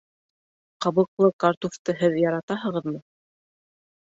Ҡабыҡлы 0.85 1.29
картуфты 1.45 1.97
һеҙ 2.01 2.17
яратаһығыҙмы? 2.23 3.05